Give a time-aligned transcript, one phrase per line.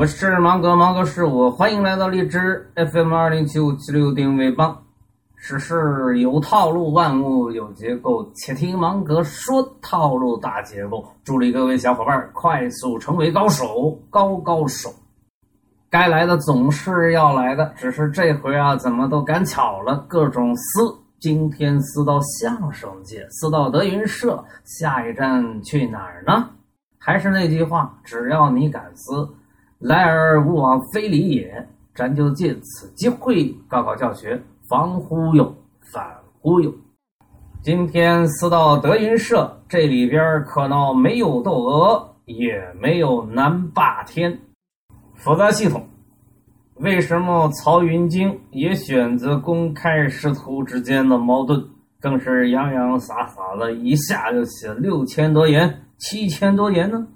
[0.00, 4.74] 我是芒格，芒格是我，欢迎来到荔枝 FM 二零七五七六定位帮。
[5.36, 11.04] 世事有套路，万物有结构，且听芒格说套路大结构。
[11.22, 14.88] 助力各位小伙伴快速成为高手，高高手。
[15.90, 20.80] 该来的总是要来的，只是这回啊，怎么都赶巧了，各种撕。
[21.20, 26.48] 今天撕到相声界，撕到德云社，下一站去哪儿呢？
[26.96, 29.28] 还是那句话，只要你敢撕，
[29.80, 31.68] 来而勿往非礼也。
[31.92, 35.54] 咱就借此机会搞搞教学，防忽悠，
[35.92, 36.02] 反
[36.40, 36.72] 忽悠。
[37.62, 44.38] 今天撕到德云社，这里边可闹没有窦娥，也没有南霸天，
[45.16, 45.84] 复杂系统。
[46.76, 51.62] 为什么曹云金也选择公开师徒之间的矛盾？
[52.00, 57.06] 更是洋洋洒洒的一下就写六千多言、七千多言呢？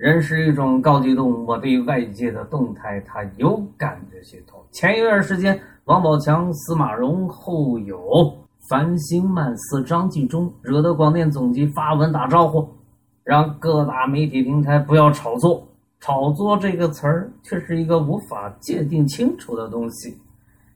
[0.00, 4.58] 人是一种高级动物，我对外界的动态它有感觉系统。
[4.72, 8.34] 前一段时间，王宝强、司马蓉，后有
[8.70, 12.66] 繁星漫四张纪中，惹得广电总局发文打招呼，
[13.24, 15.68] 让各大媒体平台不要炒作。
[16.00, 20.16] 炒作这个词儿却是一个无法界定清楚的东西。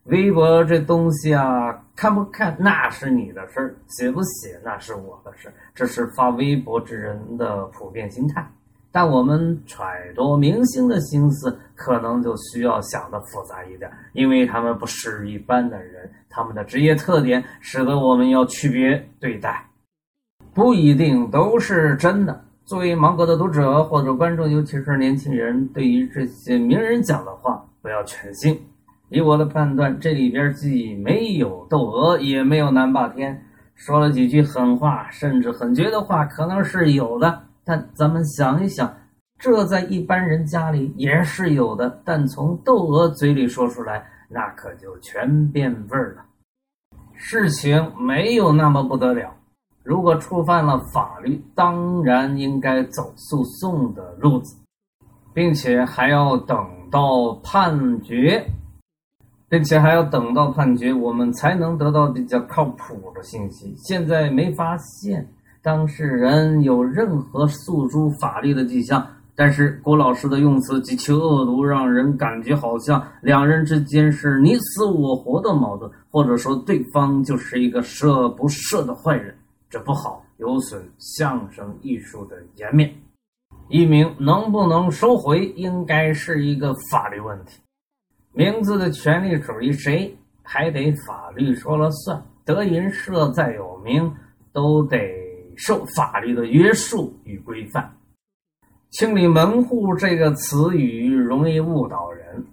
[0.03, 8.47] 微博这东西啊，看不看那是你的事儿，写不写那是我的事儿，这是发微博之人的普遍心态。
[8.95, 19.67] 但我们揣度明星的心思，可能就需要想的复杂一点，因为他们不是一般的人，他们的职业特点使得我们要区别对待，
[20.55, 22.45] 不一定都是真的。
[22.65, 28.57] 作为芒果的读者或者观众，尤其是年轻人，对于这些名人讲的话，不要全信。
[29.09, 37.43] 以我的判断，这里边既没有窦娥，也没有南霸天，说了几句狠话，甚至很绝的话，可能是有的。
[37.65, 38.95] 但咱们想一想，
[39.39, 46.25] 这在一般人家里也是有的，但从窦娥嘴里说出来，那可就全变味儿了。
[47.15, 49.35] 事情没有那么不得了。
[49.83, 54.57] 如果触犯了法律，当然应该走诉讼的路子，
[55.33, 56.57] 并且还要等
[56.91, 58.45] 到判决，
[59.49, 63.75] 并且还要等到判决，我们才能得到比较靠谱的信息。
[63.77, 65.29] 现在没发现
[65.65, 79.35] 当事人有任何诉诸法律的迹象，但是郭老师的用词极其恶毒，让人感觉好像两人之间是你死我活的矛盾，或者说对方就是一个十恶不赦的坏人。
[79.71, 82.95] 这不好，有损相声艺术的颜面。
[83.71, 87.59] 艺名能不能收回，应该是一个法律问题。
[88.35, 92.23] 名字的权利属于谁，还得法律说了算。
[92.45, 94.13] 德云社再有名，
[94.53, 94.99] 都得
[95.57, 97.91] 受法律的约束与规范。
[98.91, 102.45] 清理门户这个词语容易误导人。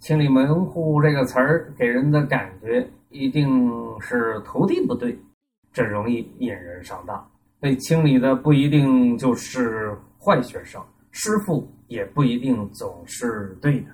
[0.00, 3.70] 清理门户这个词儿给人的感觉，一定
[4.00, 5.16] 是徒弟不对。
[5.72, 7.30] 这容易引人上当，
[7.60, 10.82] 被清理的不一定就是坏学生，
[11.12, 13.86] 师傅也不一定总是对的。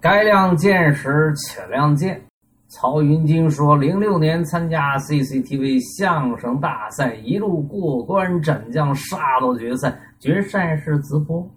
[0.00, 2.20] 该亮剑时且亮剑。
[2.68, 11.48] 曹云金说，零六年参加 CCTV 相声大赛，一路过关斩将，杀到决赛，决赛是直播。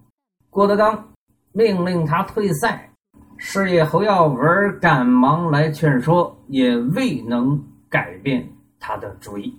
[0.51, 1.03] 郭德纲
[1.51, 2.91] 命令他退赛，
[3.37, 7.59] 师爷侯耀文赶忙来劝说，也未能
[7.89, 8.47] 改变。
[8.79, 9.53] 他的主意，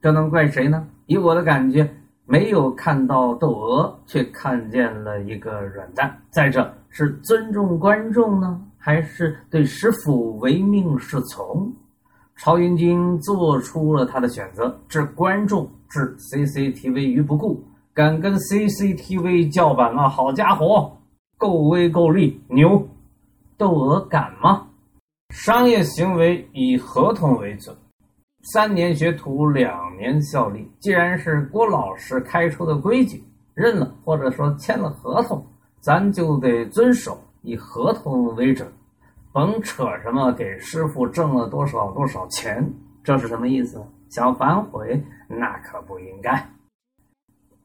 [0.00, 0.86] 这能怪谁呢？
[1.06, 1.88] 以我的感觉，
[2.26, 6.18] 没有看到窦娥，却看见了一个软蛋。
[6.28, 11.72] 再者，是尊重观众呢，还是对师傅唯命是从？
[12.36, 17.62] 曹云金做出了他的选择，置观众、置 CCTV 于不顾，
[17.94, 20.08] 敢跟 CCTV 叫板了。
[20.08, 20.98] 好家伙，
[21.38, 22.88] 够威够力，牛！
[23.56, 24.66] 窦娥敢吗？
[25.30, 27.76] 商业行为以合同为准。
[28.52, 30.68] 三年学徒，两年效力。
[30.80, 33.22] 既然是郭老师开出的规矩，
[33.54, 35.46] 认了或者说签了合同，
[35.78, 38.66] 咱就得遵守，以合同为准，
[39.32, 42.72] 甭扯什么给师傅挣了多少多少钱，
[43.04, 43.82] 这是什么意思？
[44.08, 46.44] 想反悔，那可不应该。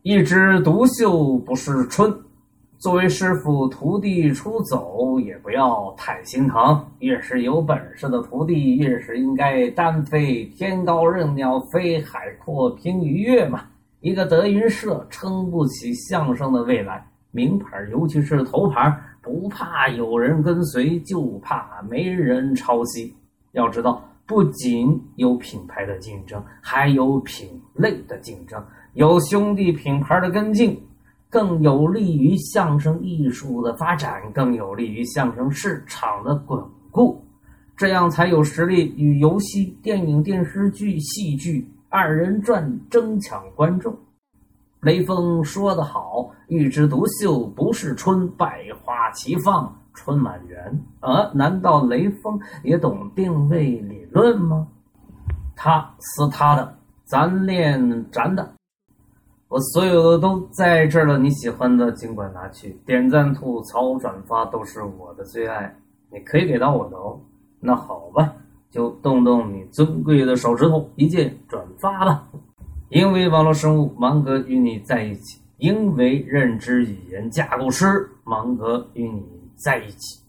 [0.02, 2.14] 一枝独秀不是春。
[2.80, 6.86] 作为师傅，徒弟出走也不要太心疼。
[7.00, 10.46] 越是有本事的徒弟，越是应该单飞。
[10.56, 13.64] 天高任鸟飞，海阔凭鱼跃嘛。
[14.00, 17.04] 一个德云社撑不起相声的未来，
[17.38, 18.92] 名牌尤其是头牌，
[19.22, 23.14] 不怕有人跟随，就怕没人抄袭。
[23.52, 28.60] 要知道，不仅有品牌的竞争，还有品类的竞争，
[28.94, 30.76] 有兄弟品牌的跟进。
[31.30, 36.58] 更有利于相声艺术的发展，更有利于相声市场的巩
[36.90, 37.22] 固，
[37.76, 43.94] 这样才有实力与游戏、电影、电视剧、戏剧二人转争抢观众。
[44.82, 54.68] 雷锋说得好：“一枝独秀不是春，百花齐放春满园。”啊难道雷锋也懂定位理论吗？
[55.56, 58.54] 他是他的，咱练咱的。
[59.48, 65.76] 我所有的都在这儿了，你喜欢的尽管拿去，点赞、吐槽、转发都是我的最爱。
[66.12, 67.20] 你可以给到我的哦。
[67.60, 68.32] 那好吧，
[68.70, 72.28] 就动动你尊贵的手指头，一键转发吧。
[72.90, 79.24] 因为网络生物，芒格与你在一起；因为认知语言架构师，芒格与你
[79.56, 80.22] 在一起。